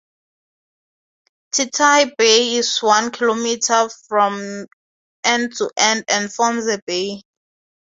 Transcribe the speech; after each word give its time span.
Titahi 1.53 2.17
Bay 2.17 2.55
is 2.55 2.79
one 2.79 3.11
kilometre 3.11 3.87
from 4.07 4.65
end 5.23 5.55
to 5.57 5.69
end 5.77 6.05
and 6.07 6.33
forms 6.33 6.65
a 6.65 6.79
bay. 6.87 7.21